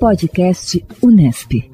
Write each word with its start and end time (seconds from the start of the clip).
Podcast 0.00 0.82
Unesp. 1.02 1.70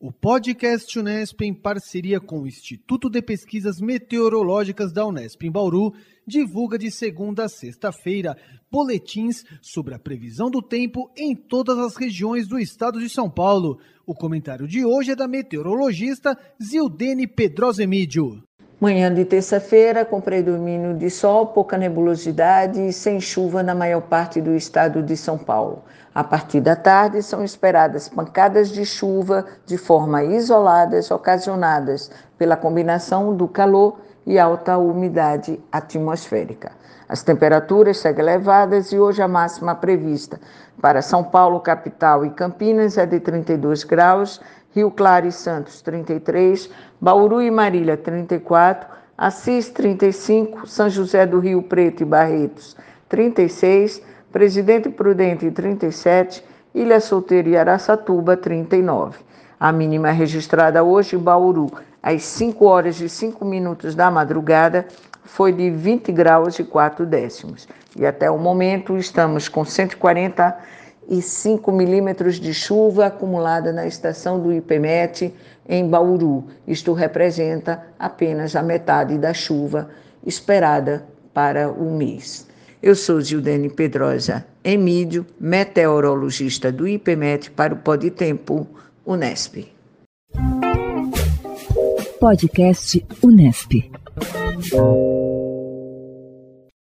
O 0.00 0.10
podcast 0.10 0.98
Unesp, 0.98 1.42
em 1.42 1.52
parceria 1.52 2.18
com 2.18 2.40
o 2.40 2.46
Instituto 2.46 3.10
de 3.10 3.20
Pesquisas 3.20 3.78
Meteorológicas 3.78 4.90
da 4.90 5.04
Unesp 5.04 5.42
em 5.42 5.50
Bauru, 5.50 5.92
divulga 6.26 6.78
de 6.78 6.90
segunda 6.90 7.44
a 7.44 7.48
sexta-feira 7.50 8.34
boletins 8.72 9.44
sobre 9.60 9.94
a 9.94 9.98
previsão 9.98 10.50
do 10.50 10.62
tempo 10.62 11.10
em 11.14 11.36
todas 11.36 11.76
as 11.76 11.94
regiões 11.94 12.48
do 12.48 12.58
estado 12.58 12.98
de 12.98 13.10
São 13.10 13.28
Paulo. 13.28 13.78
O 14.06 14.14
comentário 14.14 14.66
de 14.66 14.82
hoje 14.82 15.10
é 15.10 15.14
da 15.14 15.28
meteorologista 15.28 16.38
Zildene 16.58 17.26
Pedrosemídio. 17.26 18.42
Manhã 18.80 19.14
de 19.14 19.24
terça-feira, 19.24 20.04
com 20.04 20.20
predomínio 20.20 20.94
de 20.94 21.08
sol, 21.08 21.46
pouca 21.46 21.78
nebulosidade 21.78 22.80
e 22.80 22.92
sem 22.92 23.20
chuva 23.20 23.62
na 23.62 23.72
maior 23.72 24.02
parte 24.02 24.40
do 24.40 24.52
estado 24.52 25.00
de 25.00 25.16
São 25.16 25.38
Paulo. 25.38 25.84
A 26.12 26.24
partir 26.24 26.60
da 26.60 26.74
tarde, 26.74 27.22
são 27.22 27.44
esperadas 27.44 28.08
pancadas 28.08 28.70
de 28.70 28.84
chuva 28.84 29.46
de 29.64 29.78
forma 29.78 30.24
isoladas, 30.24 31.10
ocasionadas 31.12 32.10
pela 32.36 32.56
combinação 32.56 33.36
do 33.36 33.46
calor 33.46 34.00
e 34.26 34.40
alta 34.40 34.76
umidade 34.76 35.60
atmosférica. 35.70 36.72
As 37.08 37.22
temperaturas 37.22 37.98
seguem 37.98 38.24
elevadas 38.24 38.90
e 38.90 38.98
hoje 38.98 39.22
a 39.22 39.28
máxima 39.28 39.74
prevista 39.74 40.40
para 40.80 41.00
São 41.00 41.22
Paulo, 41.22 41.60
capital 41.60 42.24
e 42.24 42.30
Campinas 42.30 42.98
é 42.98 43.06
de 43.06 43.20
32 43.20 43.84
graus, 43.84 44.40
Rio 44.74 44.90
Claro 44.90 45.28
e 45.28 45.32
Santos 45.32 45.80
33, 45.82 46.68
Bauru 47.00 47.40
e 47.40 47.48
Marília 47.48 47.96
34, 47.96 48.88
Assis 49.16 49.68
35, 49.68 50.66
São 50.66 50.90
José 50.90 51.24
do 51.24 51.38
Rio 51.38 51.62
Preto 51.62 52.02
e 52.02 52.04
Barretos 52.04 52.76
36, 53.08 54.02
Presidente 54.32 54.88
Prudente 54.88 55.48
37, 55.48 56.44
Ilha 56.74 56.98
Solteira 56.98 57.48
e 57.48 57.56
Araçatuba 57.56 58.36
39. 58.36 59.18
A 59.60 59.70
mínima 59.70 60.10
registrada 60.10 60.82
hoje 60.82 61.14
em 61.14 61.20
Bauru, 61.20 61.70
às 62.02 62.24
5 62.24 62.64
horas 62.64 63.00
e 63.00 63.08
5 63.08 63.44
minutos 63.44 63.94
da 63.94 64.10
madrugada, 64.10 64.88
foi 65.22 65.52
de 65.52 65.70
20 65.70 66.10
graus 66.10 66.58
e 66.58 66.64
4 66.64 67.06
décimos. 67.06 67.68
E 67.96 68.04
até 68.04 68.28
o 68.28 68.38
momento 68.38 68.96
estamos 68.96 69.48
com 69.48 69.64
145 71.08 71.72
milímetros 71.72 72.40
de 72.40 72.54
chuva 72.54 73.06
acumulada 73.06 73.72
na 73.72 73.86
estação 73.86 74.40
do 74.40 74.52
IPMET 74.52 75.34
em 75.68 75.88
Bauru. 75.88 76.44
Isto 76.66 76.92
representa 76.92 77.86
apenas 77.98 78.56
a 78.56 78.62
metade 78.62 79.18
da 79.18 79.32
chuva 79.32 79.90
esperada 80.26 81.04
para 81.32 81.70
o 81.70 81.90
mês. 81.90 82.46
Eu 82.82 82.94
sou 82.94 83.20
Gildene 83.20 83.70
Pedrosa 83.70 84.44
Emílio, 84.62 85.26
meteorologista 85.38 86.72
do 86.72 86.88
IPMET 86.88 87.50
para 87.50 87.74
o 87.74 88.10
Tempo 88.10 88.66
Unesp. 89.06 89.68
Podcast 92.18 93.06
Unesp. 93.22 93.90